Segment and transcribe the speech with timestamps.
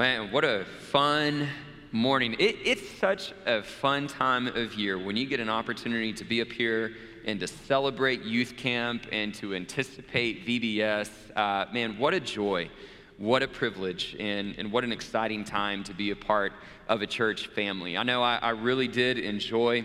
[0.00, 1.46] Man, what a fun
[1.92, 2.34] morning.
[2.38, 6.40] It, it's such a fun time of year when you get an opportunity to be
[6.40, 6.94] up here
[7.26, 11.10] and to celebrate youth camp and to anticipate VBS.
[11.36, 12.70] Uh, man, what a joy.
[13.18, 16.54] What a privilege and, and what an exciting time to be a part
[16.88, 17.98] of a church family.
[17.98, 19.84] I know I, I really did enjoy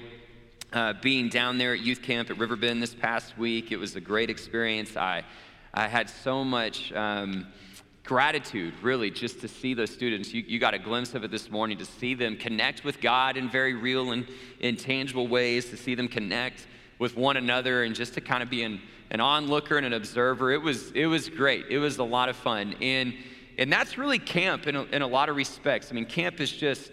[0.71, 3.73] uh, being down there at youth camp at Riverbend this past week.
[3.73, 4.95] It was a great experience.
[4.95, 5.25] I,
[5.73, 6.93] I had so much.
[6.93, 7.47] Um,
[8.05, 10.33] gratitude, really, just to see those students.
[10.33, 13.35] You, you, got a glimpse of it this morning, to see them connect with God
[13.35, 14.27] in very real and
[14.59, 16.67] intangible ways, to see them connect
[16.99, 20.51] with one another, and just to kind of be an, an onlooker and an observer.
[20.51, 21.65] It was, it was great.
[21.69, 22.75] It was a lot of fun.
[22.79, 23.13] And,
[23.57, 25.89] and that's really camp in a, in a lot of respects.
[25.91, 26.91] I mean, camp is just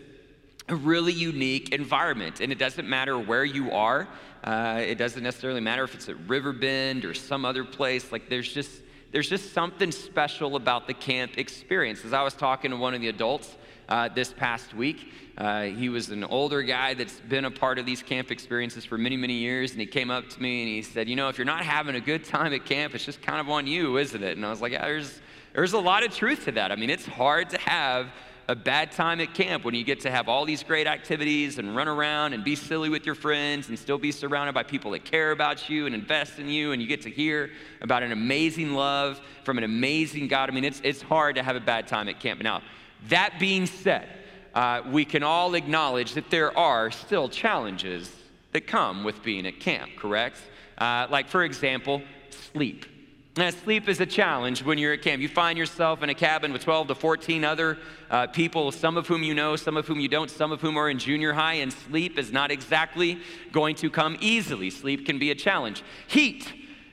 [0.69, 4.09] a really unique environment, and it doesn't matter where you are.
[4.43, 8.11] Uh, it doesn't necessarily matter if it's at Riverbend or some other place.
[8.11, 8.82] Like, there's just
[9.13, 12.05] there's just something special about the camp experience.
[12.05, 13.57] As I was talking to one of the adults
[13.89, 17.85] uh, this past week, uh, he was an older guy that's been a part of
[17.85, 20.83] these camp experiences for many, many years, and he came up to me and he
[20.83, 23.39] said, You know, if you're not having a good time at camp, it's just kind
[23.39, 24.37] of on you, isn't it?
[24.37, 25.21] And I was like, Yeah, there's,
[25.53, 26.73] there's a lot of truth to that.
[26.73, 28.09] I mean, it's hard to have
[28.49, 31.77] a bad time at camp when you get to have all these great activities and
[31.77, 35.05] run around and be silly with your friends and still be surrounded by people that
[35.05, 38.73] care about you and invest in you and you get to hear about an amazing
[38.73, 40.51] love from an amazing God.
[40.51, 42.43] I mean, it's, it's hard to have a bad time at camp.
[42.43, 42.63] Now,
[43.09, 44.09] that being said,
[44.55, 48.13] uh, we can all acknowledge that there are still challenges
[48.53, 50.37] that come with being at camp, correct?
[50.77, 52.87] Uh, like, for example, sleep.
[53.35, 55.23] Now, sleep is a challenge when you're at camp.
[55.23, 57.79] You find yourself in a cabin with 12 to 14 other
[58.11, 60.77] uh, people, some of whom you know, some of whom you don't, some of whom
[60.77, 63.19] are in junior high, and sleep is not exactly
[63.51, 64.69] going to come easily.
[64.69, 65.83] Sleep can be a challenge.
[66.09, 66.53] Heat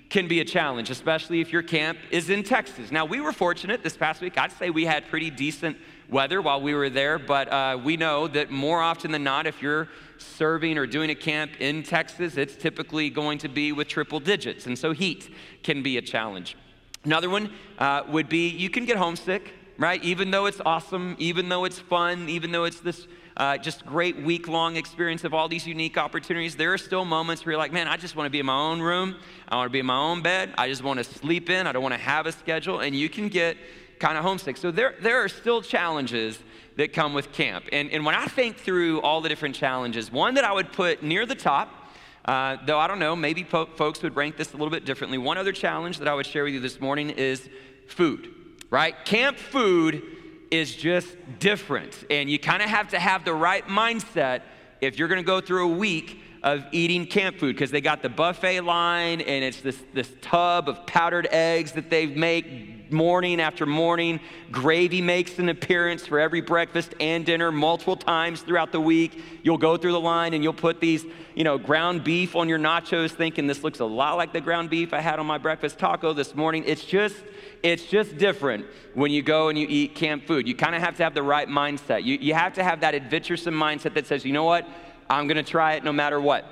[0.09, 2.89] can be a challenge, especially if your camp is in Texas.
[2.89, 4.37] Now, we were fortunate this past week.
[4.37, 5.75] I'd say we had pretty decent
[6.09, 9.61] weather while we were there, but uh, we know that more often than not, if
[9.61, 14.19] you're serving or doing a camp in Texas, it's typically going to be with triple
[14.19, 14.65] digits.
[14.65, 15.33] And so heat
[15.63, 16.55] can be a challenge.
[17.05, 20.03] Another one uh, would be you can get homesick, right?
[20.03, 24.17] Even though it's awesome, even though it's fun, even though it's this uh, just great
[24.17, 27.71] week long experience of all these unique opportunities, there are still moments where you're like,
[27.71, 29.15] man, I just want to be in my own room.
[29.47, 30.53] I want to be in my own bed.
[30.57, 31.65] I just want to sleep in.
[31.65, 32.81] I don't want to have a schedule.
[32.81, 33.55] And you can get
[33.99, 34.57] kind of homesick.
[34.57, 36.39] So there, there are still challenges
[36.77, 37.65] that come with camp.
[37.71, 41.03] And, and when I think through all the different challenges, one that I would put
[41.03, 41.69] near the top,
[42.25, 45.17] uh, though I don't know, maybe po- folks would rank this a little bit differently.
[45.17, 47.49] One other challenge that I would share with you this morning is
[47.87, 48.33] food,
[48.69, 48.95] right?
[49.03, 50.03] Camp food
[50.51, 52.05] is just different.
[52.09, 54.41] And you kind of have to have the right mindset
[54.81, 58.01] if you're going to go through a week of eating camp food because they got
[58.01, 63.39] the buffet line and it's this, this tub of powdered eggs that they make morning
[63.41, 64.19] after morning.
[64.51, 69.21] Gravy makes an appearance for every breakfast and dinner multiple times throughout the week.
[69.43, 71.05] You'll go through the line and you'll put these,
[71.35, 74.69] you know, ground beef on your nachos thinking this looks a lot like the ground
[74.69, 76.63] beef I had on my breakfast taco this morning.
[76.65, 77.15] It's just
[77.61, 80.47] it's just different when you go and you eat camp food.
[80.47, 82.03] You kind of have to have the right mindset.
[82.03, 84.67] You, you have to have that adventuresome mindset that says, you know what?
[85.09, 86.45] I'm going to try it no matter what.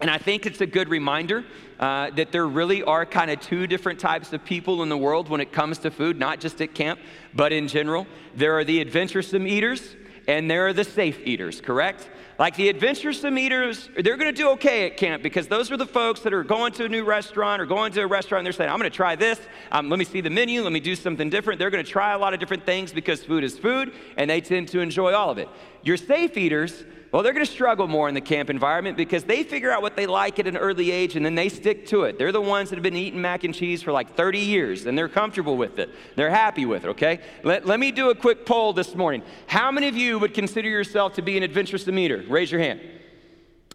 [0.00, 1.44] And I think it's a good reminder
[1.78, 5.28] uh, that there really are kind of two different types of people in the world
[5.28, 7.00] when it comes to food, not just at camp,
[7.34, 8.06] but in general.
[8.34, 9.96] There are the adventuresome eaters
[10.26, 12.08] and there are the safe eaters, correct?
[12.38, 15.86] Like the adventuresome eaters, they're going to do okay at camp because those are the
[15.86, 18.52] folks that are going to a new restaurant or going to a restaurant and they're
[18.52, 19.38] saying, I'm going to try this.
[19.70, 20.62] Um, let me see the menu.
[20.62, 21.60] Let me do something different.
[21.60, 24.40] They're going to try a lot of different things because food is food and they
[24.40, 25.48] tend to enjoy all of it.
[25.82, 29.44] Your safe eaters, well, they're going to struggle more in the camp environment because they
[29.44, 32.18] figure out what they like at an early age and then they stick to it.
[32.18, 34.98] They're the ones that have been eating mac and cheese for like 30 years and
[34.98, 35.94] they're comfortable with it.
[36.16, 37.20] They're happy with it, okay?
[37.44, 39.22] Let, let me do a quick poll this morning.
[39.46, 42.24] How many of you would consider yourself to be an adventurous eater?
[42.26, 42.80] Raise your hand.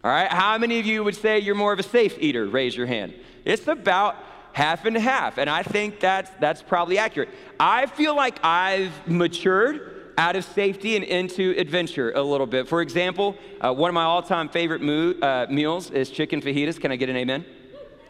[0.04, 2.46] All right, how many of you would say you're more of a safe eater?
[2.46, 3.14] Raise your hand.
[3.46, 4.16] It's about
[4.52, 7.30] half and half, and I think that's, that's probably accurate.
[7.58, 12.68] I feel like I've matured out of safety and into adventure a little bit.
[12.68, 14.82] For example, uh, one of my all time favorite
[15.22, 16.78] uh, meals is chicken fajitas.
[16.78, 17.46] Can I get an amen?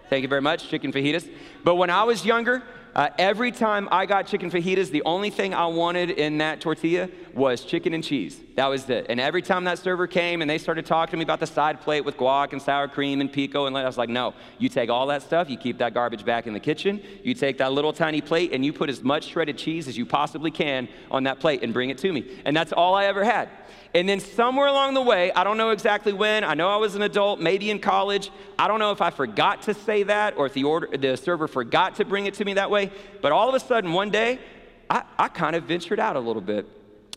[0.09, 1.31] Thank you very much, chicken fajitas.
[1.63, 2.65] But when I was younger,
[2.95, 7.09] uh, every time I got chicken fajitas, the only thing I wanted in that tortilla
[7.35, 8.41] was chicken and cheese.
[8.57, 9.07] That was it.
[9.09, 11.81] And every time that server came and they started talking to me about the side
[11.81, 14.91] plate with guac and sour cream and pico, and I was like, no, you take
[14.91, 17.93] all that stuff, you keep that garbage back in the kitchen, you take that little
[17.93, 21.39] tiny plate, and you put as much shredded cheese as you possibly can on that
[21.39, 22.39] plate and bring it to me.
[22.45, 23.49] And that's all I ever had.
[23.93, 26.95] And then somewhere along the way, I don't know exactly when, I know I was
[26.95, 28.31] an adult, maybe in college.
[28.57, 31.49] I don't know if I forgot to say that or if the, order, the server
[31.49, 32.93] forgot to bring it to me that way.
[33.21, 34.39] But all of a sudden, one day,
[34.89, 36.69] I, I kind of ventured out a little bit.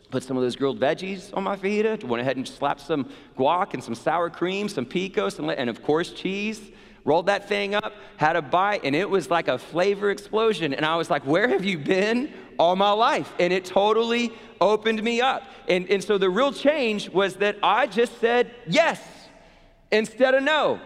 [0.10, 3.74] put some of those grilled veggies on my fajita, went ahead and slapped some guac
[3.74, 6.62] and some sour cream, some pico, some, and of course cheese.
[7.06, 10.74] Rolled that thing up, had a bite, and it was like a flavor explosion.
[10.74, 13.34] And I was like, Where have you been all my life?
[13.40, 15.44] And it totally opened me up.
[15.68, 19.02] And, and so the real change was that I just said yes
[19.92, 20.80] instead of no.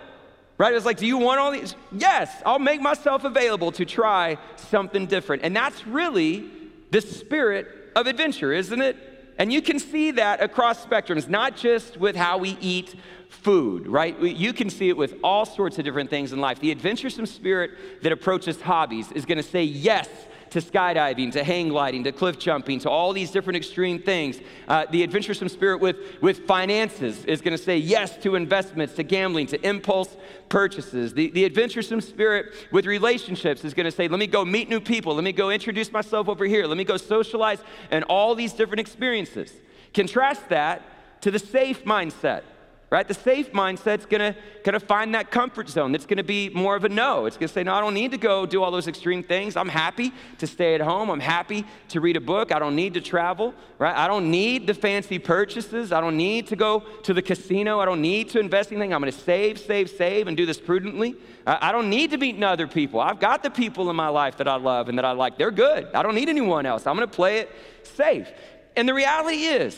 [0.57, 0.71] Right?
[0.71, 1.75] It was like, do you want all these?
[1.91, 5.43] Yes, I'll make myself available to try something different.
[5.43, 6.49] And that's really
[6.89, 8.97] the spirit of adventure, isn't it?
[9.37, 12.95] And you can see that across spectrums, not just with how we eat
[13.29, 14.19] food, right?
[14.19, 16.59] You can see it with all sorts of different things in life.
[16.59, 20.07] The adventuresome spirit that approaches hobbies is going to say yes
[20.51, 24.39] to skydiving, to hang gliding, to cliff jumping, to all these different extreme things.
[24.67, 29.03] Uh, the adventuresome spirit with, with finances is going to say yes to investments, to
[29.03, 30.15] gambling, to impulse
[30.49, 31.13] purchases.
[31.13, 34.79] The, the adventuresome spirit with relationships is going to say, let me go meet new
[34.79, 37.59] people, let me go introduce myself over here, let me go socialize,
[37.91, 39.51] and all these different experiences.
[39.93, 40.81] Contrast that
[41.21, 42.43] to the safe mindset
[42.89, 43.05] right?
[43.05, 46.89] The safe mindset's gonna, gonna find that comfort zone that's gonna be more of a
[46.89, 47.25] no.
[47.25, 49.57] It's gonna say, no, I don't need to go do all those extreme things.
[49.57, 51.09] I'm happy to stay at home.
[51.09, 52.53] I'm happy to read a book.
[52.53, 53.95] I don't need to travel, right?
[53.95, 55.91] I don't need the fancy purchases.
[55.91, 57.79] I don't need to go to the casino.
[57.79, 58.93] I don't need to invest anything.
[58.93, 61.15] I'm gonna save, save, save, and do this prudently.
[61.45, 63.01] I, I don't need to meet other people.
[63.01, 65.37] I've got the people in my life that I love and that I like.
[65.37, 65.89] They're good.
[65.93, 66.87] I don't need anyone else.
[66.87, 67.51] I'm gonna play it
[67.83, 68.29] safe.
[68.77, 69.77] And the reality is,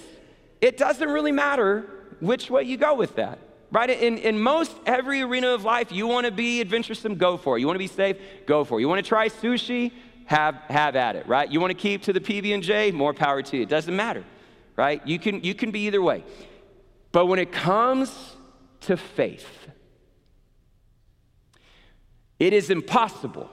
[0.61, 3.39] it doesn't really matter which way you go with that.
[3.71, 3.89] Right?
[3.89, 7.61] In, in most every arena of life, you want to be adventuresome, go for it.
[7.61, 8.17] You want to be safe,
[8.47, 8.81] go for it.
[8.81, 9.91] You want to try sushi,
[10.25, 11.51] have, have at it, right?
[11.51, 13.63] You want to keep to the PB&J, more power to you.
[13.63, 14.23] It doesn't matter,
[14.75, 15.05] right?
[15.05, 16.23] You can, you can be either way.
[17.11, 18.35] But when it comes
[18.81, 19.67] to faith,
[22.39, 23.49] it is impossible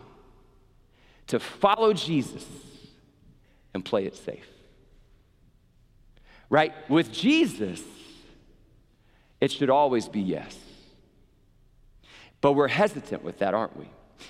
[1.26, 2.44] to follow Jesus
[3.74, 4.46] and play it safe.
[6.48, 6.72] Right?
[6.88, 7.82] With Jesus,
[9.40, 10.56] it should always be yes.
[12.40, 13.88] But we're hesitant with that, aren't we?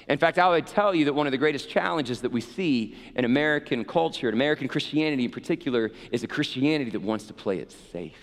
[0.09, 2.97] In fact, I would tell you that one of the greatest challenges that we see
[3.15, 7.59] in American culture, in American Christianity in particular, is a Christianity that wants to play
[7.59, 8.17] it safe.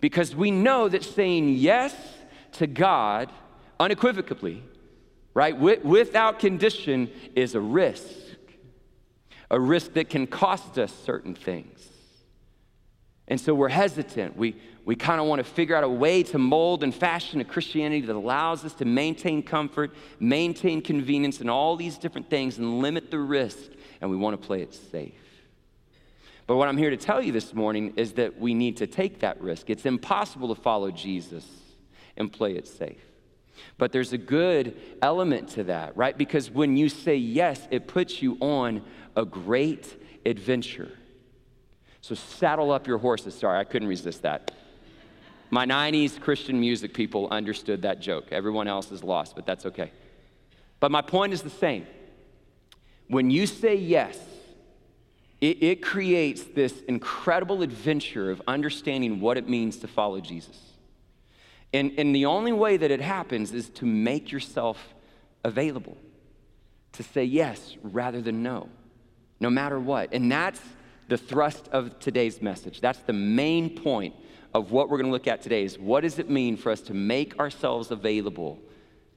[0.00, 1.94] Because we know that saying yes
[2.52, 3.32] to God
[3.78, 4.62] unequivocally,
[5.34, 8.08] right, without condition, is a risk.
[9.50, 11.91] A risk that can cost us certain things.
[13.28, 14.36] And so we're hesitant.
[14.36, 17.44] We, we kind of want to figure out a way to mold and fashion a
[17.44, 22.80] Christianity that allows us to maintain comfort, maintain convenience, and all these different things and
[22.80, 23.70] limit the risk,
[24.00, 25.14] and we want to play it safe.
[26.46, 29.20] But what I'm here to tell you this morning is that we need to take
[29.20, 29.70] that risk.
[29.70, 31.46] It's impossible to follow Jesus
[32.16, 33.00] and play it safe.
[33.78, 36.16] But there's a good element to that, right?
[36.16, 38.82] Because when you say yes, it puts you on
[39.16, 39.96] a great
[40.26, 40.90] adventure.
[42.02, 43.34] So saddle up your horses.
[43.34, 44.50] Sorry, I couldn't resist that.
[45.50, 48.28] My 90s Christian music people understood that joke.
[48.32, 49.92] Everyone else is lost, but that's okay.
[50.80, 51.86] But my point is the same.
[53.06, 54.18] When you say yes,
[55.40, 60.58] it, it, creates this incredible adventure of understanding what it means to follow Jesus.
[61.72, 64.94] And, and the only way that it happens is to make yourself
[65.44, 65.96] available,
[66.92, 68.68] to say yes rather than no,
[69.40, 70.12] no matter what.
[70.12, 70.60] And that's
[71.08, 72.80] the thrust of today's message.
[72.80, 74.14] That's the main point
[74.54, 76.80] of what we're going to look at today is what does it mean for us
[76.82, 78.58] to make ourselves available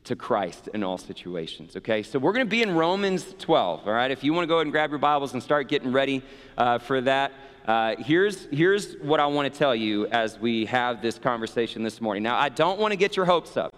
[0.05, 2.03] to Christ in all situations, okay?
[2.03, 4.11] So we're going to be in Romans 12, all right?
[4.11, 6.21] If you want to go ahead and grab your Bibles and start getting ready
[6.57, 7.33] uh, for that,
[7.65, 11.99] uh, here's, here's what I want to tell you as we have this conversation this
[11.99, 12.21] morning.
[12.21, 13.73] Now, I don't want to get your hopes up,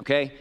[0.00, 0.32] okay?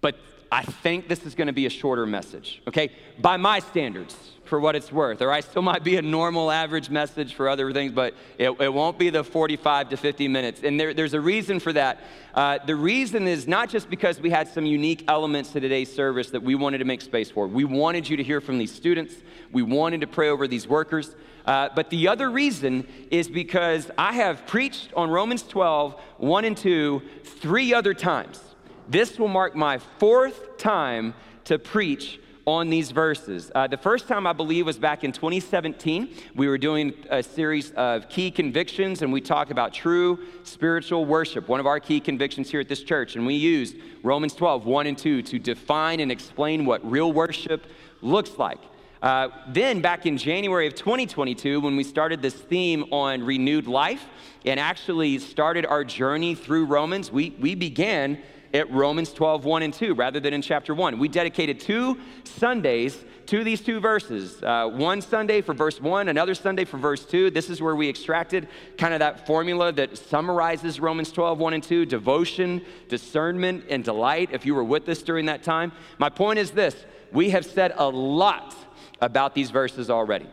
[0.00, 0.16] But
[0.50, 2.90] I think this is going to be a shorter message, okay?
[3.20, 5.22] By my standards, for what it's worth.
[5.22, 8.72] Or I still might be a normal average message for other things, but it, it
[8.72, 10.62] won't be the 45 to 50 minutes.
[10.62, 12.00] And there, there's a reason for that.
[12.34, 16.30] Uh, the reason is not just because we had some unique elements to today's service
[16.30, 17.46] that we wanted to make space for.
[17.46, 19.14] We wanted you to hear from these students,
[19.52, 21.14] we wanted to pray over these workers.
[21.44, 26.56] Uh, but the other reason is because I have preached on Romans 12, 1 and
[26.56, 28.40] 2, three other times.
[28.88, 33.50] This will mark my fourth time to preach on these verses.
[33.54, 36.14] Uh, the first time, I believe, was back in 2017.
[36.34, 41.48] We were doing a series of key convictions, and we talked about true spiritual worship,
[41.48, 43.14] one of our key convictions here at this church.
[43.16, 47.66] And we used Romans 12, 1 and 2 to define and explain what real worship
[48.00, 48.58] looks like.
[49.02, 54.04] Uh, then, back in January of 2022, when we started this theme on renewed life
[54.44, 58.22] and actually started our journey through Romans, we, we began
[58.54, 60.98] at Romans 12, 1 and 2, rather than in chapter 1.
[60.98, 64.42] We dedicated two Sundays to these two verses.
[64.42, 67.30] Uh, one Sunday for verse 1, another Sunday for verse 2.
[67.30, 71.62] This is where we extracted kind of that formula that summarizes Romans 12, 1 and
[71.62, 74.30] 2 devotion, discernment, and delight.
[74.32, 77.74] If you were with us during that time, my point is this we have said
[77.76, 78.54] a lot
[79.00, 80.26] about these verses already.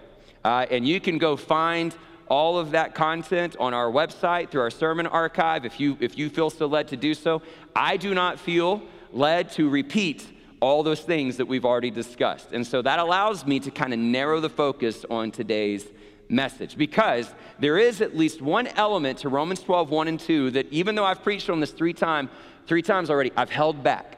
[0.43, 1.95] Uh, and you can go find
[2.29, 6.29] all of that content on our website through our sermon archive if you, if you
[6.29, 7.41] feel so led to do so.
[7.75, 8.81] I do not feel
[9.11, 10.27] led to repeat
[10.61, 12.51] all those things that we've already discussed.
[12.51, 15.85] And so that allows me to kind of narrow the focus on today's
[16.27, 20.71] message because there is at least one element to Romans 12, 1 and 2 that
[20.71, 22.29] even though I've preached on this three, time,
[22.67, 24.17] three times already, I've held back.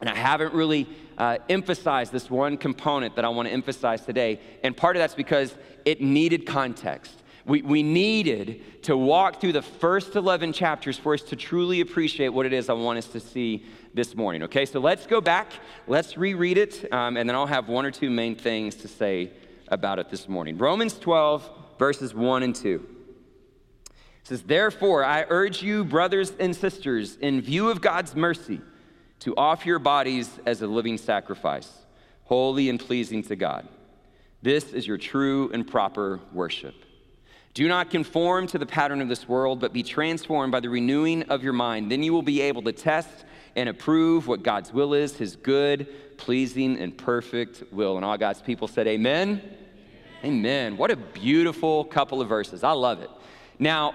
[0.00, 4.40] And I haven't really uh, emphasized this one component that I want to emphasize today.
[4.64, 7.21] And part of that's because it needed context.
[7.44, 12.28] We, we needed to walk through the first 11 chapters for us to truly appreciate
[12.28, 14.44] what it is I want us to see this morning.
[14.44, 15.52] Okay, so let's go back,
[15.88, 19.30] let's reread it, um, and then I'll have one or two main things to say
[19.68, 20.56] about it this morning.
[20.56, 22.86] Romans 12, verses 1 and 2.
[23.86, 28.60] It says, Therefore, I urge you, brothers and sisters, in view of God's mercy,
[29.20, 31.70] to offer your bodies as a living sacrifice,
[32.24, 33.66] holy and pleasing to God.
[34.42, 36.81] This is your true and proper worship.
[37.54, 41.24] Do not conform to the pattern of this world, but be transformed by the renewing
[41.24, 41.90] of your mind.
[41.90, 43.10] Then you will be able to test
[43.56, 47.96] and approve what God's will is, his good, pleasing, and perfect will.
[47.96, 49.42] And all God's people said, Amen.
[49.42, 49.56] Amen.
[50.24, 50.76] Amen.
[50.78, 52.64] What a beautiful couple of verses.
[52.64, 53.10] I love it.
[53.58, 53.94] Now,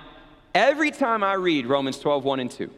[0.54, 2.70] every time I read Romans 12, 1 and 2,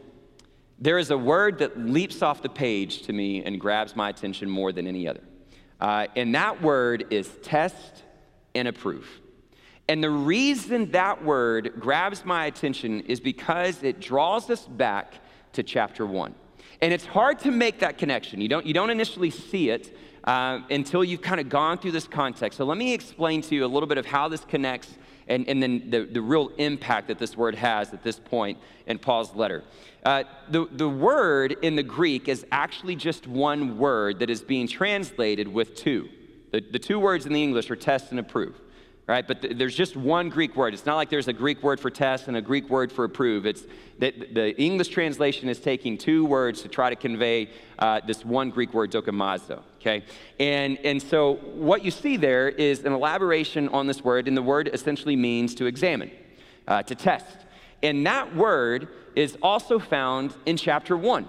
[0.78, 4.48] there is a word that leaps off the page to me and grabs my attention
[4.48, 5.20] more than any other.
[5.78, 8.04] Uh, and that word is test
[8.54, 9.06] and approve.
[9.90, 15.14] And the reason that word grabs my attention is because it draws us back
[15.54, 16.32] to chapter one.
[16.80, 18.40] And it's hard to make that connection.
[18.40, 22.06] You don't, you don't initially see it uh, until you've kind of gone through this
[22.06, 22.58] context.
[22.58, 25.60] So let me explain to you a little bit of how this connects and, and
[25.60, 29.64] then the, the real impact that this word has at this point in Paul's letter.
[30.04, 34.68] Uh, the, the word in the Greek is actually just one word that is being
[34.68, 36.08] translated with two.
[36.52, 38.54] The, the two words in the English are test and approve
[39.10, 39.26] right?
[39.26, 40.72] But th- there's just one Greek word.
[40.72, 43.44] It's not like there's a Greek word for test and a Greek word for approve.
[43.44, 43.64] It's
[43.98, 47.50] that the English translation is taking two words to try to convey
[47.80, 50.04] uh, this one Greek word, dokimazo, okay?
[50.38, 54.42] And, and so what you see there is an elaboration on this word, and the
[54.42, 56.12] word essentially means to examine,
[56.68, 57.36] uh, to test.
[57.82, 58.86] And that word
[59.16, 61.28] is also found in chapter one,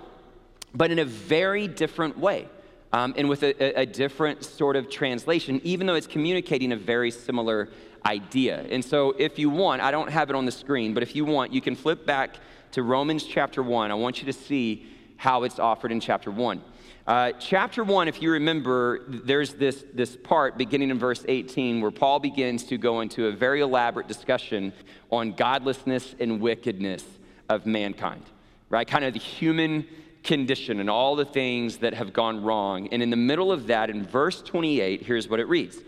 [0.76, 2.48] but in a very different way
[2.93, 7.12] um, and with a, a, different sort of translation, even though it's communicating a very
[7.12, 7.69] similar
[8.05, 8.65] idea.
[8.69, 11.24] And so, if you want, I don't have it on the screen, but if you
[11.24, 12.36] want, you can flip back
[12.71, 13.91] to Romans chapter 1.
[13.91, 14.86] I want you to see
[15.17, 16.62] how it's offered in chapter 1.
[17.07, 21.91] Uh, chapter 1, if you remember, there's this, this part beginning in verse 18 where
[21.91, 24.71] Paul begins to go into a very elaborate discussion
[25.12, 27.03] on godlessness and wickedness
[27.50, 28.24] of mankind,
[28.69, 28.88] right?
[28.88, 29.88] Kind of the human
[30.24, 32.88] condition and all the things that have gone wrong.
[32.92, 35.80] And in the middle of that, in verse 28, here's what it reads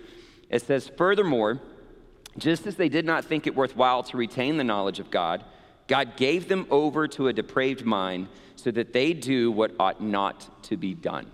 [0.49, 1.59] It says, Furthermore,
[2.37, 5.43] just as they did not think it worthwhile to retain the knowledge of God,
[5.87, 10.63] God gave them over to a depraved mind so that they do what ought not
[10.63, 11.29] to be done.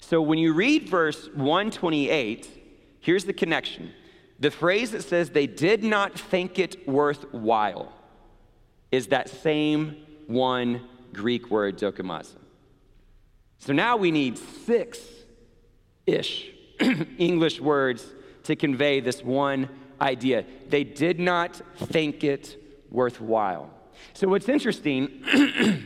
[0.00, 2.48] So when you read verse 128,
[3.00, 3.92] here's the connection.
[4.38, 7.92] The phrase that says they did not think it worthwhile
[8.90, 9.96] is that same
[10.26, 12.36] one Greek word dokimazo.
[13.58, 15.00] So now we need six
[16.06, 16.50] ish
[17.18, 18.06] English words
[18.42, 19.68] to convey this one
[20.00, 20.44] idea.
[20.68, 23.70] They did not think it worthwhile.
[24.12, 25.80] So, what's interesting, and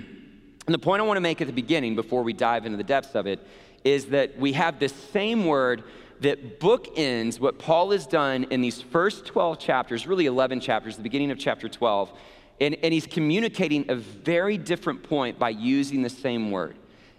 [0.66, 3.14] the point I want to make at the beginning before we dive into the depths
[3.14, 3.46] of it,
[3.84, 5.84] is that we have this same word
[6.20, 11.02] that bookends what Paul has done in these first 12 chapters, really 11 chapters, the
[11.02, 12.12] beginning of chapter 12,
[12.60, 16.76] and, and he's communicating a very different point by using the same word.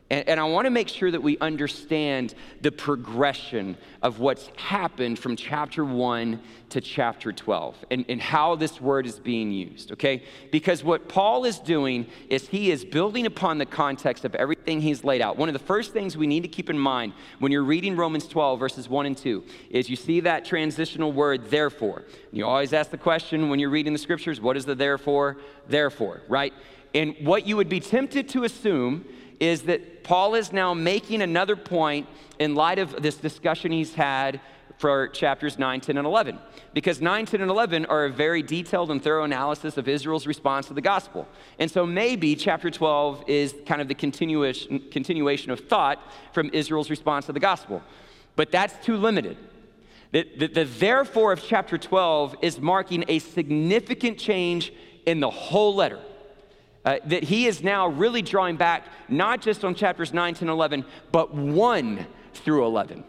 [0.10, 5.20] And, and I want to make sure that we understand the progression of what's happened
[5.20, 10.24] from chapter 1 to chapter 12 and, and how this word is being used, okay?
[10.52, 15.04] Because what Paul is doing is he is building upon the context of everything he's
[15.04, 15.38] laid out.
[15.38, 18.28] One of the first things we need to keep in mind when you're reading Romans
[18.28, 22.06] 12, verses 1 and 2, is you see that transitional word, therefore.
[22.32, 25.38] You always ask the question when you're reading the scriptures, what is the therefore?
[25.68, 26.54] Therefore, right?
[26.94, 29.06] And what you would be tempted to assume
[29.40, 32.08] is that Paul is now making another point
[32.40, 34.40] in light of this discussion he's had
[34.80, 36.40] for chapters 9, 10, and 11.
[36.74, 40.68] Because 9, 10, and 11 are a very detailed and thorough analysis of Israel's response
[40.68, 41.28] to the gospel.
[41.60, 47.26] And so maybe chapter 12 is kind of the continuation, of thought from Israel's response
[47.26, 47.84] to the gospel.
[48.38, 49.38] but that's too limited.
[50.12, 54.74] The, the, the therefore of chapter 12 is marking a significant change
[55.06, 56.00] in the whole letter.
[56.86, 60.86] Uh, that he is now really drawing back not just on chapters 9, 10, 11,
[61.12, 63.04] but 1 through 11.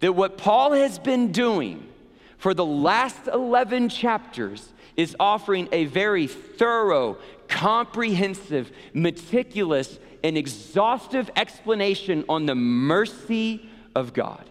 [0.00, 1.88] That what Paul has been doing
[2.36, 7.16] for the last 11 chapters is offering a very thorough,
[7.48, 14.48] comprehensive, meticulous, and exhaustive explanation on the mercy of God.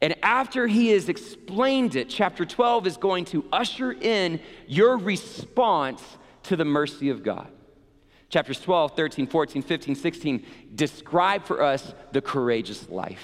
[0.00, 6.02] And after he has explained it, chapter 12 is going to usher in your response
[6.44, 7.48] to the mercy of God.
[8.28, 13.22] Chapters 12, 13, 14, 15, 16 describe for us the courageous life,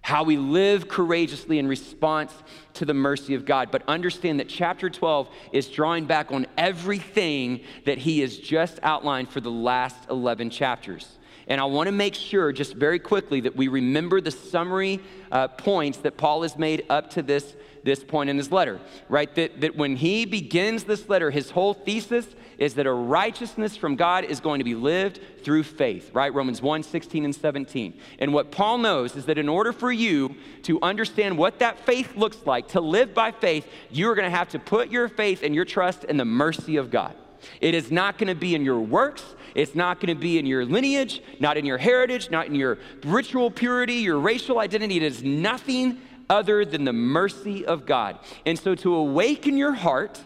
[0.00, 2.32] how we live courageously in response
[2.74, 3.70] to the mercy of God.
[3.70, 9.28] But understand that chapter 12 is drawing back on everything that he has just outlined
[9.28, 11.18] for the last 11 chapters.
[11.48, 15.00] And I want to make sure, just very quickly, that we remember the summary
[15.32, 17.56] uh, points that Paul has made up to this,
[17.88, 19.34] this point in his letter, right?
[19.34, 22.26] That, that when he begins this letter, his whole thesis
[22.58, 26.32] is that a righteousness from God is going to be lived through faith, right?
[26.32, 27.98] Romans 1 16 and 17.
[28.18, 32.16] And what Paul knows is that in order for you to understand what that faith
[32.16, 35.54] looks like, to live by faith, you're going to have to put your faith and
[35.54, 37.14] your trust in the mercy of God.
[37.60, 39.22] It is not going to be in your works.
[39.54, 42.78] It's not going to be in your lineage, not in your heritage, not in your
[43.04, 44.96] ritual purity, your racial identity.
[44.96, 48.18] It is nothing other than the mercy of God.
[48.44, 50.20] And so, to awaken your heart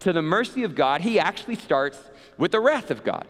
[0.00, 1.98] to the mercy of God, he actually starts
[2.38, 3.26] with the wrath of God.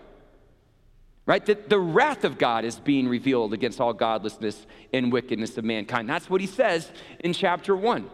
[1.26, 1.44] Right?
[1.47, 6.09] That the wrath of God is being revealed against all godlessness and wickedness of mankind.
[6.09, 6.90] That's what he says
[7.21, 8.11] in chapter one.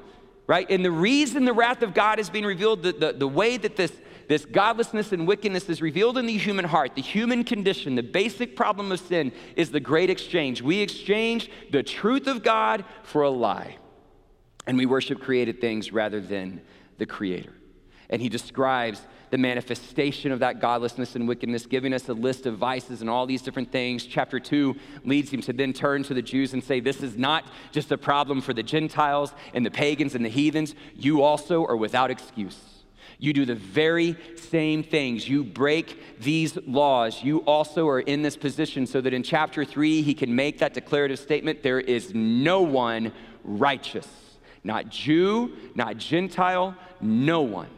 [0.46, 0.70] Right?
[0.70, 3.76] And the reason the wrath of God is being revealed, the, the, the way that
[3.76, 3.92] this
[4.30, 6.94] this godlessness and wickedness is revealed in the human heart.
[6.94, 10.62] The human condition, the basic problem of sin is the great exchange.
[10.62, 13.78] We exchange the truth of God for a lie,
[14.70, 16.60] and we worship created things rather than
[16.98, 17.52] the Creator.
[18.08, 22.56] And he describes the manifestation of that godlessness and wickedness, giving us a list of
[22.56, 24.06] vices and all these different things.
[24.06, 27.46] Chapter 2 leads him to then turn to the Jews and say, This is not
[27.72, 30.76] just a problem for the Gentiles and the pagans and the heathens.
[30.94, 32.60] You also are without excuse.
[33.18, 35.28] You do the very same things.
[35.28, 37.24] You break these laws.
[37.24, 40.74] You also are in this position so that in chapter three, he can make that
[40.74, 44.06] declarative statement there is no one righteous.
[44.62, 47.68] Not Jew, not Gentile, no one.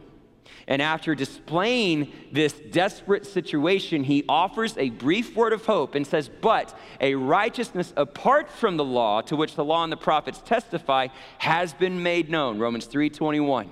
[0.68, 6.28] And after displaying this desperate situation, he offers a brief word of hope and says,
[6.28, 11.08] But a righteousness apart from the law, to which the law and the prophets testify,
[11.38, 12.58] has been made known.
[12.58, 13.70] Romans 3 21.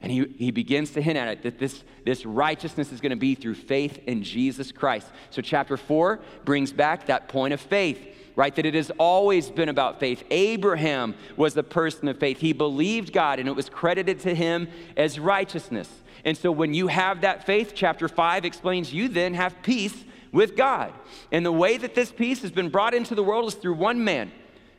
[0.00, 3.16] And he, he begins to hint at it that this, this righteousness is going to
[3.16, 5.06] be through faith in Jesus Christ.
[5.30, 8.54] So, chapter four brings back that point of faith, right?
[8.54, 10.24] That it has always been about faith.
[10.30, 12.38] Abraham was a person of faith.
[12.38, 15.88] He believed God, and it was credited to him as righteousness.
[16.24, 20.56] And so, when you have that faith, chapter five explains you then have peace with
[20.56, 20.92] God.
[21.30, 24.04] And the way that this peace has been brought into the world is through one
[24.04, 24.32] man,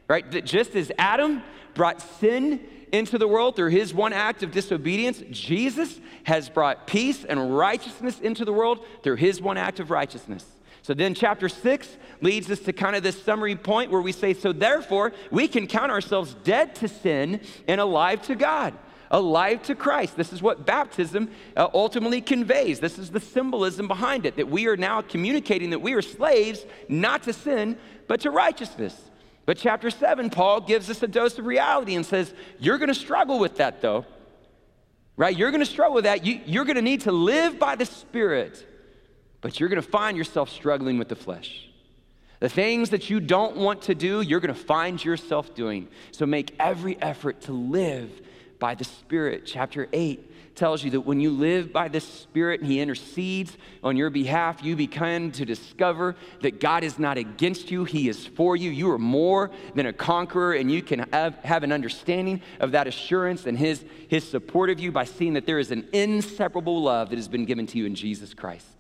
[0.08, 0.30] right?
[0.32, 2.60] That just as Adam brought sin
[2.91, 8.20] into the world through his one act of disobedience, Jesus has brought peace and righteousness
[8.20, 10.46] into the world through his one act of righteousness.
[10.86, 14.36] So then, chapter six leads us to kind of this summary point where we say,
[14.36, 18.76] So therefore, we can count ourselves dead to sin and alive to God,
[19.10, 20.15] alive to Christ.
[20.15, 22.82] This is what baptism uh, ultimately conveys.
[22.82, 26.63] This is the symbolism behind it that we are now communicating that we are slaves
[26.88, 28.95] not to sin, but to righteousness.
[29.48, 32.93] But chapter 7, Paul gives us a dose of reality and says, You're going to
[32.93, 34.06] struggle with that, though.
[35.17, 35.36] Right?
[35.36, 36.24] You're going to struggle with that.
[36.24, 38.63] You, you're going to need to live by the Spirit,
[39.46, 41.70] but you're going to find yourself struggling with the flesh.
[42.40, 45.88] The things that you don't want to do, you're going to find yourself doing.
[46.14, 48.10] So make every effort to live
[48.58, 49.44] by the Spirit.
[49.46, 53.96] Chapter 8 tells you that when you live by the Spirit and He intercedes on
[53.96, 58.56] your behalf, you begin to discover that God is not against you, He is for
[58.56, 58.72] you.
[58.72, 62.88] You are more than a conqueror, and you can have, have an understanding of that
[62.88, 67.12] assurance and his, his support of you by seeing that there is an inseparable love
[67.12, 68.75] that has been given to you in Jesus Christ.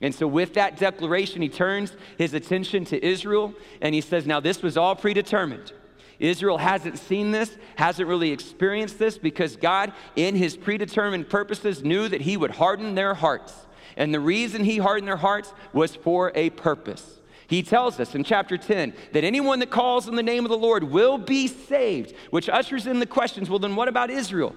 [0.00, 4.40] And so, with that declaration, he turns his attention to Israel and he says, Now,
[4.40, 5.72] this was all predetermined.
[6.18, 12.08] Israel hasn't seen this, hasn't really experienced this because God, in his predetermined purposes, knew
[12.08, 13.54] that he would harden their hearts.
[13.96, 17.18] And the reason he hardened their hearts was for a purpose.
[17.46, 20.58] He tells us in chapter 10 that anyone that calls on the name of the
[20.58, 24.54] Lord will be saved, which ushers in the questions well, then what about Israel?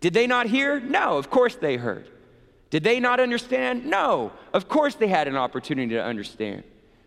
[0.00, 0.80] Did they not hear?
[0.80, 2.08] No, of course they heard.
[2.74, 3.86] Did they not understand?
[3.86, 6.64] No, of course they had an opportunity to understand.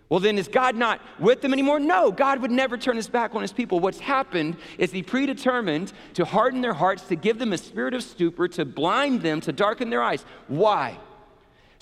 [0.08, 1.77] Well, then is God not with them anymore?
[1.77, 3.82] No, God would never turn his back on his people.
[3.82, 8.01] What's happened is he predetermined to harden their hearts, to give them a spirit of
[8.01, 10.23] stupor, to blind them, to darken their eyes.
[10.47, 10.97] Why?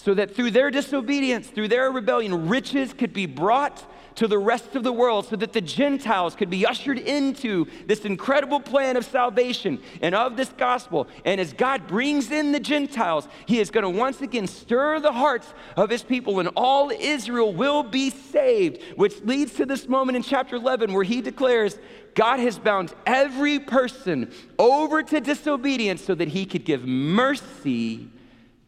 [0.06, 3.84] So that through their disobedience, through their rebellion, riches could be brought
[4.18, 8.06] to the rest of the world so that the Gentiles could be ushered into this
[8.06, 11.08] incredible plan of salvation and of this gospel.
[11.26, 15.12] And as God brings in the Gentiles, He is going to once again stir the
[15.12, 20.18] hearts of His people, and all Israel will be saved, which leads to this moment
[20.18, 21.80] in chapter 11 where He declares,
[22.14, 28.08] God has bound every person over to disobedience so that He could give mercy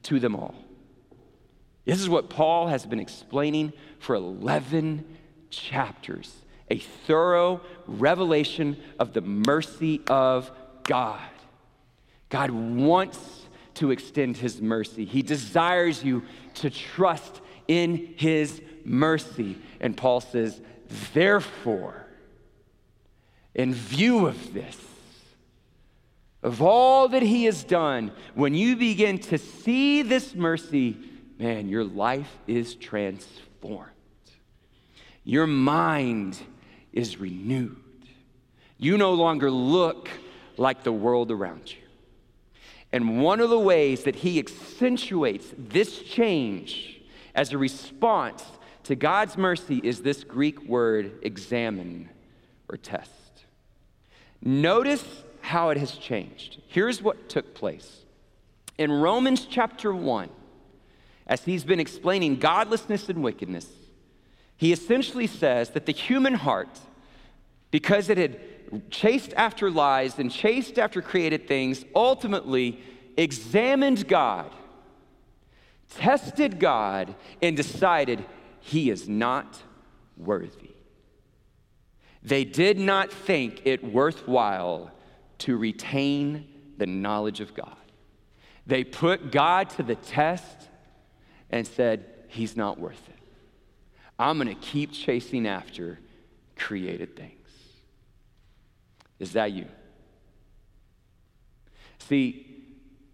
[0.02, 0.56] to them all.
[1.88, 5.06] This is what Paul has been explaining for 11
[5.50, 6.36] chapters
[6.69, 10.52] a thorough revelation of the mercy of
[10.84, 11.21] God.
[12.28, 13.45] God wants
[13.76, 16.23] to extend his mercy, he desires you
[16.56, 19.58] to trust in his mercy.
[19.80, 20.60] And Paul says,
[21.13, 22.06] therefore,
[23.56, 24.78] in view of this,
[26.43, 30.97] of all that he has done, when you begin to see this mercy,
[31.38, 33.91] man, your life is transformed.
[35.23, 36.39] Your mind
[36.93, 37.78] is renewed.
[38.78, 40.10] You no longer look
[40.58, 41.80] like the world around you.
[42.91, 47.02] And one of the ways that he accentuates this change
[47.36, 48.43] as a response
[48.84, 52.10] to God's mercy is this Greek word examine
[52.69, 53.12] or test.
[54.41, 55.06] Notice
[55.41, 56.62] how it has changed.
[56.67, 58.06] Here's what took place.
[58.78, 60.30] In Romans chapter 1,
[61.28, 63.68] as he's been explaining godlessness and wickedness,
[64.56, 66.80] he essentially says that the human heart,
[67.70, 68.40] because it had
[68.90, 72.82] chased after lies and chased after created things, ultimately
[73.18, 74.52] examined God,
[75.90, 78.26] tested God, and decided
[78.60, 79.62] he is not
[80.18, 80.72] worthy.
[82.24, 84.92] They did not think it worthwhile
[85.40, 87.78] to retain the knowledge of God.
[88.66, 90.68] They put God to the test
[91.49, 93.15] and said, He's not worth it.
[94.19, 95.99] I'm going to keep chasing after
[96.55, 97.31] created things.
[99.19, 99.65] Is that you?
[101.99, 102.45] See,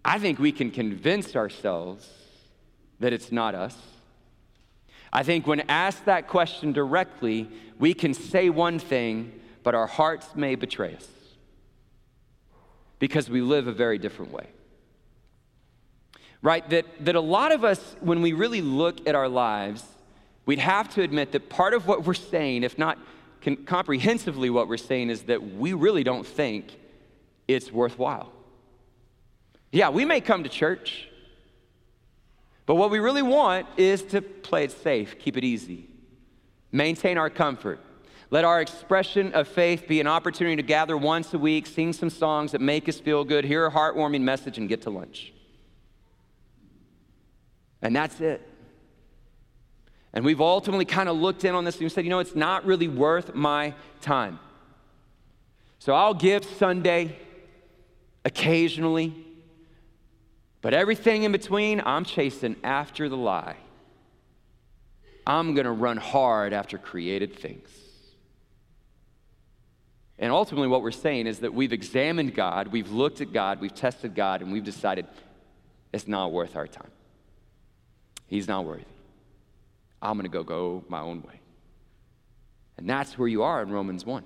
[0.04, 2.10] I think we can convince ourselves
[3.00, 3.78] that it's not us.
[5.12, 10.28] I think when asked that question directly, we can say one thing, but our hearts
[10.36, 11.08] may betray us
[13.00, 14.48] because we live a very different way.
[16.44, 16.70] Right?
[16.70, 19.84] That, that a lot of us, when we really look at our lives,
[20.46, 23.00] we'd have to admit that part of what we're saying, if not
[23.66, 26.68] comprehensively what we're saying, is that we really don't think
[27.48, 28.32] it's worthwhile.
[29.72, 31.08] Yeah, we may come to church,
[32.66, 35.88] but what we really want is to play it safe, keep it easy,
[36.72, 37.80] maintain our comfort.
[38.32, 42.10] Let our expression of faith be an opportunity to gather once a week, sing some
[42.10, 45.34] songs that make us feel good, hear a heartwarming message, and get to lunch.
[47.84, 48.42] And that's it.
[50.14, 52.66] And we've ultimately kind of looked in on this and said, you know, it's not
[52.66, 54.40] really worth my time.
[55.80, 57.18] So I'll give Sunday
[58.24, 59.14] occasionally,
[60.62, 63.58] but everything in between, I'm chasing after the lie.
[65.28, 67.70] I'm going to run hard after created things.
[70.20, 73.76] And ultimately, what we're saying is that we've examined God, we've looked at God, we've
[73.76, 75.06] tested God, and we've decided
[75.92, 76.92] it's not worth our time.
[78.34, 78.86] He's not worthy.
[80.02, 81.40] I'm going to go go my own way.
[82.80, 84.24] And that's where you are in Romans 1.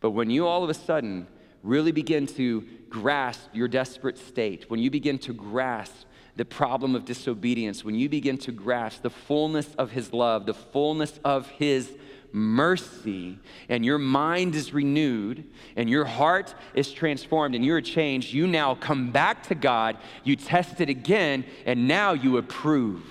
[0.00, 1.28] But when you all of a sudden
[1.62, 6.04] really begin to grasp your desperate state, when you begin to grasp
[6.36, 10.52] the problem of disobedience, when you begin to grasp the fullness of His love, the
[10.52, 11.90] fullness of His
[12.32, 13.38] mercy,
[13.68, 15.44] and your mind is renewed,
[15.76, 20.36] and your heart is transformed, and you're changed, you now come back to God, you
[20.36, 23.02] test it again, and now you approve.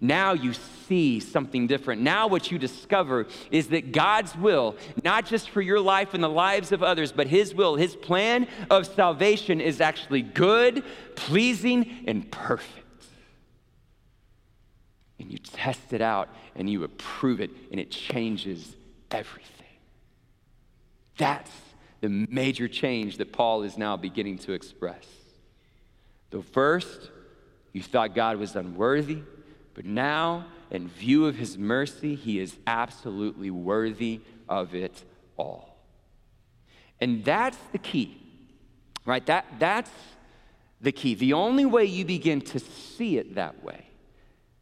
[0.00, 0.52] Now you
[0.88, 2.02] see something different.
[2.02, 6.28] Now, what you discover is that God's will, not just for your life and the
[6.28, 10.84] lives of others, but His will, His plan of salvation is actually good,
[11.16, 12.83] pleasing, and perfect.
[15.18, 18.74] And you test it out and you approve it, and it changes
[19.10, 19.50] everything.
[21.16, 21.50] That's
[22.00, 25.06] the major change that Paul is now beginning to express.
[26.30, 27.10] The first,
[27.72, 29.22] you thought God was unworthy.
[29.74, 35.04] But now, in view of his mercy, he is absolutely worthy of it
[35.36, 35.76] all.
[37.00, 38.20] And that's the key,
[39.04, 39.24] right?
[39.26, 39.90] That, that's
[40.80, 41.14] the key.
[41.14, 43.86] The only way you begin to see it that way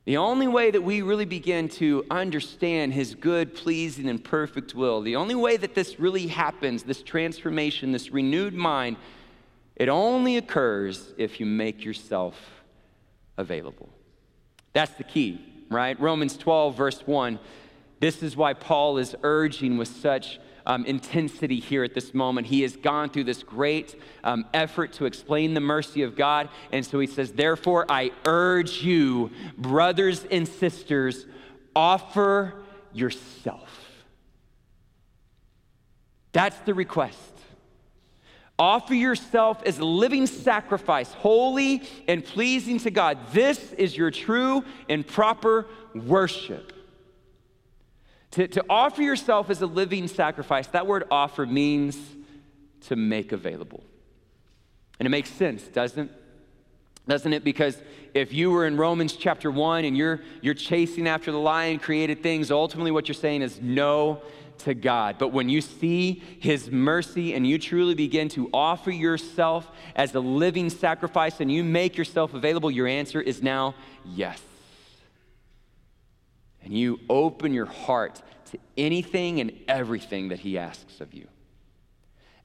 [0.04, 5.00] The only way that we really begin to understand His good, pleasing, and perfect will,
[5.00, 8.96] the only way that this really happens, this transformation, this renewed mind,
[9.76, 12.34] it only occurs if you make yourself
[13.38, 13.88] available.
[14.72, 15.98] That's the key, right?
[16.00, 17.38] Romans 12, verse 1.
[18.02, 22.48] This is why Paul is urging with such um, intensity here at this moment.
[22.48, 26.48] He has gone through this great um, effort to explain the mercy of God.
[26.72, 31.26] And so he says, Therefore, I urge you, brothers and sisters,
[31.76, 32.54] offer
[32.92, 33.70] yourself.
[36.32, 37.18] That's the request.
[38.58, 43.18] Offer yourself as a living sacrifice, holy and pleasing to God.
[43.32, 46.72] This is your true and proper worship.
[48.32, 51.98] To, to offer yourself as a living sacrifice, that word offer means
[52.82, 53.84] to make available.
[54.98, 56.18] And it makes sense, doesn't it?
[57.06, 57.44] Doesn't it?
[57.44, 57.76] Because
[58.14, 62.22] if you were in Romans chapter 1 and you're, you're chasing after the lion created
[62.22, 64.22] things, ultimately what you're saying is no
[64.58, 65.16] to God.
[65.18, 70.20] But when you see his mercy and you truly begin to offer yourself as a
[70.20, 74.40] living sacrifice and you make yourself available, your answer is now yes
[76.64, 81.26] and you open your heart to anything and everything that He asks of you.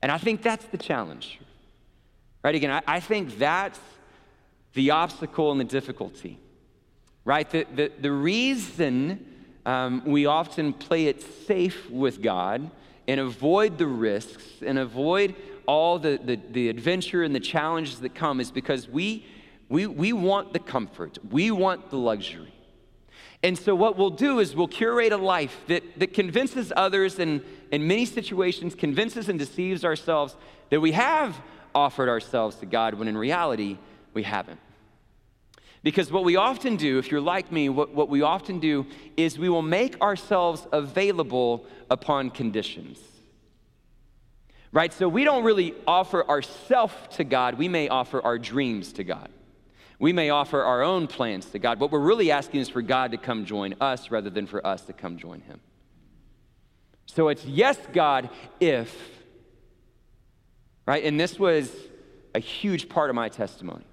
[0.01, 1.39] And I think that's the challenge.
[2.43, 2.56] Right?
[2.56, 3.80] Again, I, I think that's
[4.73, 6.39] the obstacle and the difficulty.
[7.25, 7.49] Right?
[7.49, 9.25] The, the, the reason
[9.65, 12.71] um, we often play it safe with God
[13.08, 18.15] and avoid the risks and avoid all the, the, the adventure and the challenges that
[18.15, 19.25] come is because we,
[19.67, 22.53] we, we want the comfort, we want the luxury.
[23.43, 27.41] And so, what we'll do is we'll curate a life that, that convinces others and
[27.71, 30.36] in many situations convinces and deceives ourselves
[30.69, 31.39] that we have
[31.76, 33.78] offered ourselves to God when in reality
[34.13, 34.60] we haven't.
[35.84, 39.38] Because what we often do, if you're like me, what, what we often do is
[39.38, 43.00] we will make ourselves available upon conditions.
[44.71, 44.91] Right?
[44.91, 49.30] So we don't really offer ourselves to God, we may offer our dreams to God.
[49.99, 51.79] We may offer our own plans to God.
[51.79, 54.83] What we're really asking is for God to come join us rather than for us
[54.83, 55.60] to come join Him.
[57.07, 58.29] So it's yes, God,
[58.60, 58.95] if,
[60.86, 61.03] right?
[61.03, 61.71] And this was
[62.36, 63.86] a huge part of my testimony,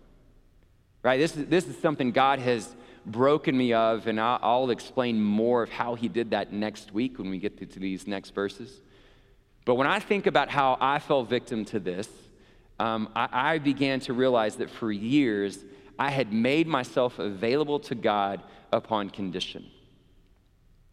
[1.02, 1.18] right?
[1.18, 2.74] This is, this is something God has
[3.06, 7.30] broken me of, and I'll, explain more of how He did that next week when
[7.30, 8.80] we get to, to these next verses.
[9.64, 12.08] But when I think about how I fell victim to this,
[12.78, 15.58] um, I, I began to realize that for years,
[15.98, 19.66] I had made myself available to God upon condition.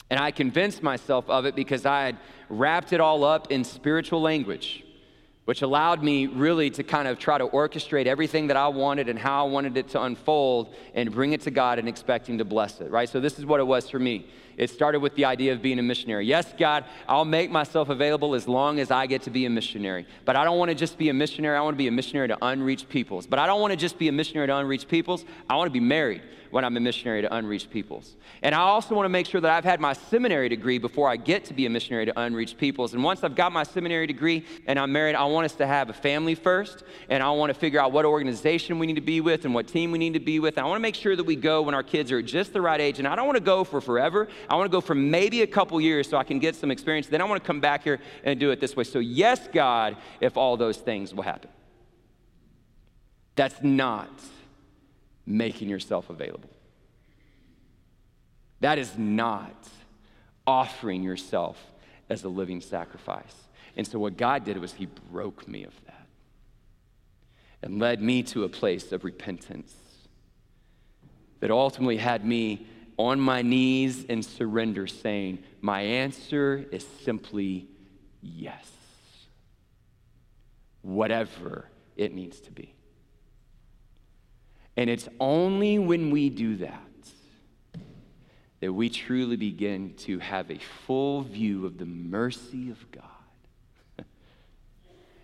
[0.09, 2.17] And I convinced myself of it because I had
[2.49, 4.83] wrapped it all up in spiritual language,
[5.45, 9.17] which allowed me really to kind of try to orchestrate everything that I wanted and
[9.17, 12.81] how I wanted it to unfold and bring it to God and expecting to bless
[12.81, 13.07] it, right?
[13.07, 14.27] So, this is what it was for me.
[14.57, 16.25] It started with the idea of being a missionary.
[16.25, 20.05] Yes, God, I'll make myself available as long as I get to be a missionary.
[20.25, 21.57] But I don't want to just be a missionary.
[21.57, 23.27] I want to be a missionary to unreached peoples.
[23.27, 25.25] But I don't want to just be a missionary to unreached peoples.
[25.49, 28.15] I want to be married when I'm a missionary to unreached peoples.
[28.43, 31.15] And I also want to make sure that I've had my seminary degree before I
[31.15, 32.93] get to be a missionary to unreached peoples.
[32.93, 35.89] And once I've got my seminary degree and I'm married, I want us to have
[35.89, 36.83] a family first.
[37.09, 39.67] And I want to figure out what organization we need to be with and what
[39.67, 40.57] team we need to be with.
[40.57, 42.61] And I want to make sure that we go when our kids are just the
[42.61, 42.99] right age.
[42.99, 44.27] And I don't want to go for forever.
[44.49, 47.07] I want to go for maybe a couple years so I can get some experience.
[47.07, 48.83] Then I want to come back here and do it this way.
[48.83, 51.49] So, yes, God, if all those things will happen.
[53.35, 54.09] That's not
[55.25, 56.49] making yourself available.
[58.59, 59.67] That is not
[60.45, 61.57] offering yourself
[62.09, 63.35] as a living sacrifice.
[63.75, 66.07] And so, what God did was He broke me of that
[67.61, 69.73] and led me to a place of repentance
[71.39, 72.67] that ultimately had me
[73.09, 77.67] on my knees in surrender, saying, My answer is simply
[78.21, 78.69] yes.
[80.81, 82.73] Whatever it needs to be.
[84.77, 86.79] And it's only when we do that
[88.61, 93.03] that we truly begin to have a full view of the mercy of God.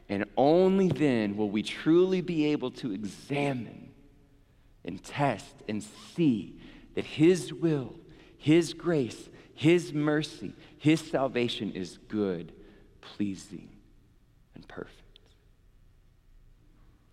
[0.09, 3.91] and only then will we truly be able to examine
[4.83, 5.83] and test and
[6.15, 6.59] see
[6.97, 7.93] that His will,
[8.39, 12.51] His grace, His mercy, His salvation is good,
[13.01, 13.69] pleasing,
[14.55, 15.19] and perfect.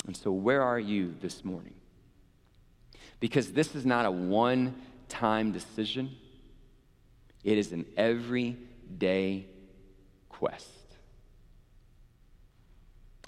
[0.07, 1.75] And so, where are you this morning?
[3.21, 4.75] Because this is not a one
[5.11, 6.17] time decision,
[7.43, 9.45] it is an everyday
[10.31, 10.97] quest.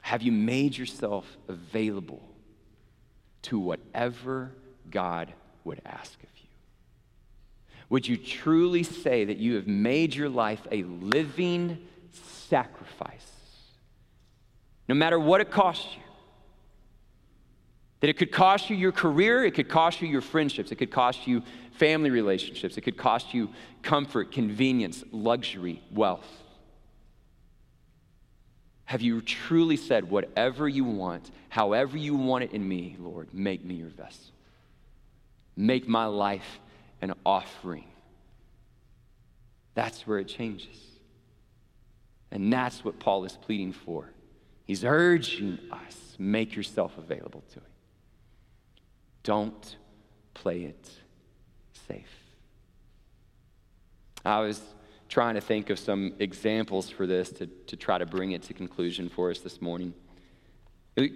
[0.01, 2.23] Have you made yourself available
[3.43, 4.53] to whatever
[4.91, 6.46] God would ask of you?
[7.89, 11.87] Would you truly say that you have made your life a living
[12.49, 13.31] sacrifice?
[14.89, 16.03] No matter what it costs you.
[18.01, 20.91] That it could cost you your career, it could cost you your friendships, it could
[20.91, 23.51] cost you family relationships, it could cost you
[23.83, 26.27] comfort, convenience, luxury, wealth.
[28.85, 33.65] Have you truly said, whatever you want, however you want it in me, Lord, make
[33.65, 34.33] me your vessel?
[35.57, 36.61] Make my life
[37.01, 37.89] an offering.
[39.75, 40.79] That's where it changes.
[42.31, 44.11] And that's what Paul is pleading for.
[44.65, 47.67] He's urging us make yourself available to Him.
[49.23, 49.77] Don't
[50.35, 50.91] play it
[51.89, 52.09] safe.
[54.25, 54.61] I was
[55.09, 58.55] trying to think of some examples for this to, to try to bring it to
[58.55, 59.95] conclusion for us this morning.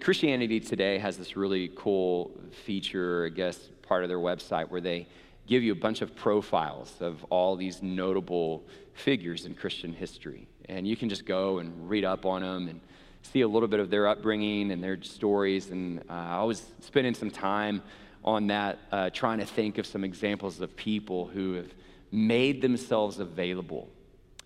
[0.00, 2.30] Christianity Today has this really cool
[2.64, 5.06] feature, I guess, part of their website where they
[5.50, 10.46] give you a bunch of profiles of all these notable figures in Christian history.
[10.68, 12.80] And you can just go and read up on them and
[13.22, 15.70] see a little bit of their upbringing and their stories.
[15.70, 17.82] And uh, I was spending some time
[18.24, 21.74] on that, uh, trying to think of some examples of people who have
[22.12, 23.88] made themselves available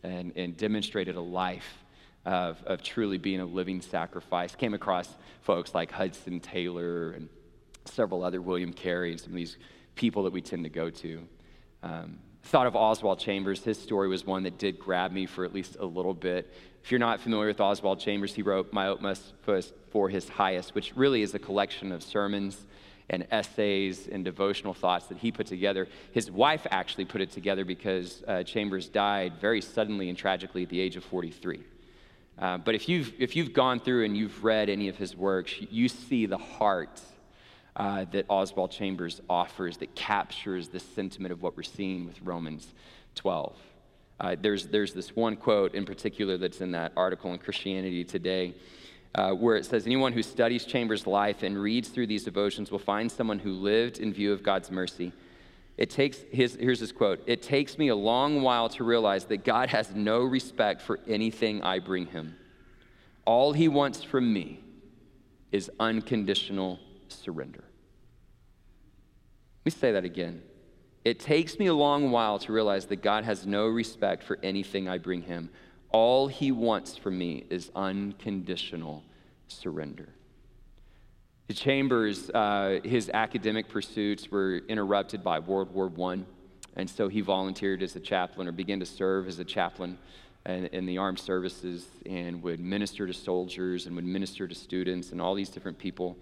[0.03, 1.85] and, and demonstrated a life
[2.25, 4.55] of, of truly being a living sacrifice.
[4.55, 5.09] Came across
[5.43, 7.29] folks like Hudson Taylor and
[7.85, 9.59] several other William Carey and some of these
[9.95, 11.23] people that we tend to go to.
[11.83, 13.63] Um, thought of Oswald Chambers.
[13.63, 16.53] His story was one that did grab me for at least a little bit.
[16.83, 19.33] If you're not familiar with Oswald Chambers, he wrote My Utmost
[19.91, 22.67] for His Highest, which really is a collection of sermons
[23.11, 25.89] and essays and devotional thoughts that he put together.
[26.13, 30.69] His wife actually put it together because uh, Chambers died very suddenly and tragically at
[30.69, 31.61] the age of 43.
[32.39, 35.55] Uh, but if you've, if you've gone through and you've read any of his works,
[35.71, 37.01] you see the heart
[37.77, 42.75] uh, that Oswald Chambers offers that captures the sentiment of what we're seeing with Romans
[43.17, 43.57] 12.
[44.21, 48.55] Uh, there's, there's this one quote in particular that's in that article in Christianity Today
[49.15, 52.79] uh, where it says, Anyone who studies Chambers' life and reads through these devotions will
[52.79, 55.13] find someone who lived in view of God's mercy.
[55.77, 59.45] It takes, his, here's his quote It takes me a long while to realize that
[59.45, 62.37] God has no respect for anything I bring him.
[63.25, 64.61] All he wants from me
[65.53, 67.65] is unconditional surrender.
[69.65, 70.43] Let me say that again.
[71.05, 74.89] It takes me a long while to realize that God has no respect for anything
[74.89, 75.51] I bring him.
[75.91, 79.05] All he wants from me is unconditional
[79.49, 80.09] surrender.
[81.47, 86.21] The Chambers, uh, his academic pursuits were interrupted by World War I,
[86.77, 89.99] and so he volunteered as a chaplain or began to serve as a chaplain
[90.47, 95.13] in, in the armed services and would minister to soldiers and would minister to students
[95.13, 96.17] and all these different people.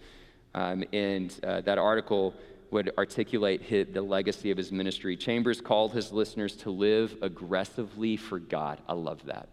[0.55, 2.35] Um, and uh, that article
[2.71, 5.17] would articulate his, the legacy of his ministry.
[5.17, 8.81] Chambers called his listeners to live aggressively for God.
[8.89, 9.49] I love that.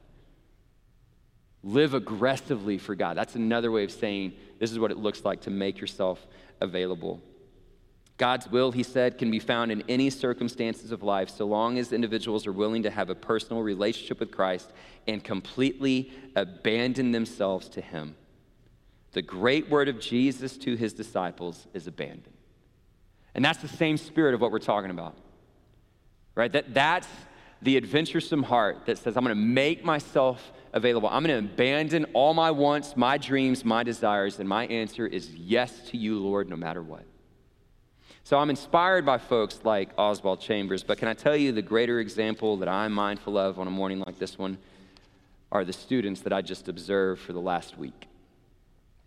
[1.63, 3.17] Live aggressively for God.
[3.17, 6.25] That's another way of saying this is what it looks like to make yourself
[6.62, 7.21] available.
[8.17, 11.93] God's will, he said, can be found in any circumstances of life so long as
[11.93, 14.71] individuals are willing to have a personal relationship with Christ
[15.07, 18.15] and completely abandon themselves to him.
[19.11, 22.33] The great word of Jesus to his disciples is abandon.
[23.33, 25.15] And that's the same spirit of what we're talking about.
[26.35, 26.51] Right?
[26.51, 27.07] That, that's
[27.61, 31.09] the adventuresome heart that says, I'm going to make myself available.
[31.09, 35.33] I'm going to abandon all my wants, my dreams, my desires, and my answer is
[35.35, 37.03] yes to you, Lord, no matter what.
[38.23, 41.99] So I'm inspired by folks like Oswald Chambers, but can I tell you the greater
[41.99, 44.59] example that I'm mindful of on a morning like this one
[45.51, 48.05] are the students that I just observed for the last week.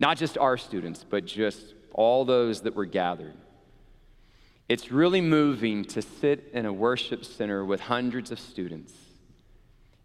[0.03, 3.35] Not just our students, but just all those that were gathered.
[4.67, 8.91] It's really moving to sit in a worship center with hundreds of students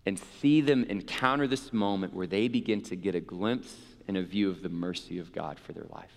[0.06, 3.74] and see them encounter this moment where they begin to get a glimpse
[4.06, 6.14] and a view of the mercy of God for their life.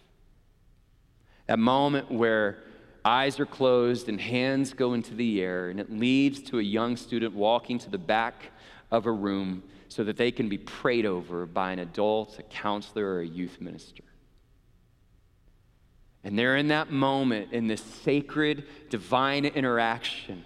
[1.47, 2.59] That moment where
[3.03, 6.97] eyes are closed and hands go into the air, and it leads to a young
[6.97, 8.51] student walking to the back
[8.91, 13.05] of a room so that they can be prayed over by an adult, a counselor,
[13.15, 14.05] or a youth minister.
[16.23, 20.45] And they're in that moment, in this sacred, divine interaction,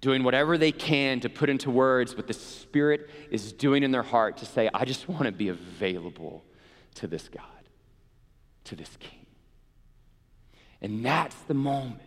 [0.00, 4.02] doing whatever they can to put into words what the Spirit is doing in their
[4.02, 6.42] heart to say, I just want to be available
[6.94, 7.44] to this God,
[8.64, 9.26] to this King.
[10.80, 12.00] And that's the moment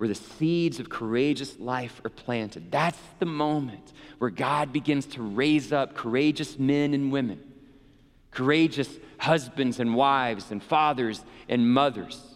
[0.00, 2.72] where the seeds of courageous life are planted.
[2.72, 7.38] That's the moment where God begins to raise up courageous men and women,
[8.30, 8.88] courageous
[9.18, 12.30] husbands and wives and fathers and mothers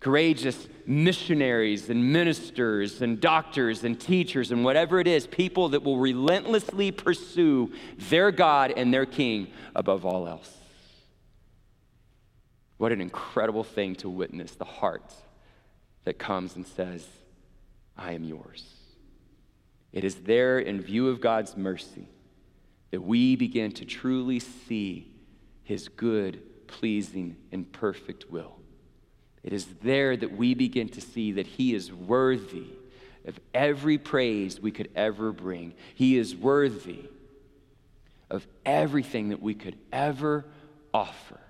[0.00, 5.96] courageous missionaries and ministers and doctors and teachers and whatever it is, people that will
[5.96, 7.72] relentlessly pursue
[8.10, 10.56] their God and their King above all else.
[12.78, 15.14] What an incredible thing to witness the heart
[16.04, 17.06] that comes and says,
[17.96, 18.64] I am yours.
[19.92, 22.08] It is there in view of God's mercy
[22.90, 25.12] that we begin to truly see
[25.64, 28.56] his good, pleasing, and perfect will.
[29.42, 32.66] It is there that we begin to see that He is worthy
[33.24, 35.74] of every praise we could ever bring.
[35.94, 37.04] He is worthy
[38.30, 40.44] of everything that we could ever
[40.92, 41.40] offer.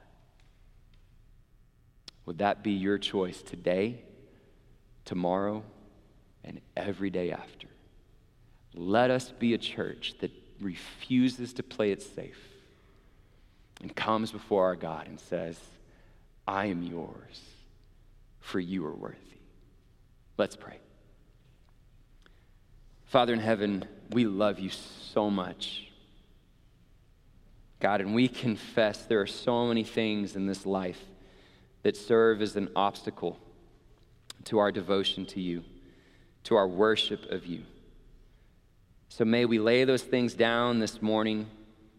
[2.27, 4.03] Would that be your choice today,
[5.05, 5.63] tomorrow,
[6.45, 7.69] and every day after?
[8.75, 10.31] Let us be a church that
[10.61, 12.39] refuses to play it safe
[13.81, 15.59] and comes before our God and says,
[16.47, 17.41] I am yours
[18.41, 19.17] for you are worthy.
[20.37, 20.79] Let's pray.
[23.05, 25.89] Father in heaven, we love you so much.
[27.79, 31.01] God, and we confess there are so many things in this life
[31.83, 33.39] that serve as an obstacle
[34.47, 35.65] to our devotion to you,
[36.45, 37.63] to our worship of you.
[39.09, 41.47] So may we lay those things down this morning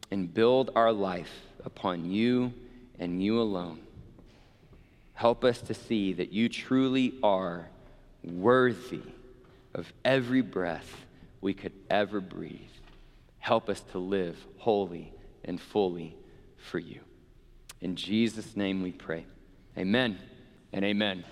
[0.09, 1.31] and build our life
[1.63, 2.53] upon you
[2.99, 3.79] and you alone.
[5.13, 7.69] Help us to see that you truly are
[8.23, 9.01] worthy
[9.73, 11.05] of every breath
[11.41, 12.59] we could ever breathe.
[13.39, 15.13] Help us to live wholly
[15.43, 16.15] and fully
[16.57, 16.99] for you.
[17.81, 19.25] In Jesus' name we pray.
[19.77, 20.17] Amen
[20.71, 21.25] and amen.